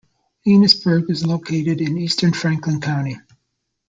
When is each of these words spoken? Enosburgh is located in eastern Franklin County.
Enosburgh 0.47 1.07
is 1.11 1.27
located 1.27 1.79
in 1.79 1.95
eastern 1.95 2.33
Franklin 2.33 2.81
County. 2.81 3.17